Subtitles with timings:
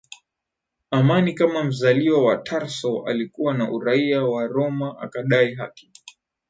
[0.91, 5.91] amani Kama mzaliwa wa Tarso alikuwa na uraia wa Roma akadai haki